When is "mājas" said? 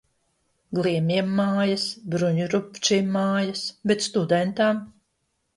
1.41-1.85, 3.19-3.63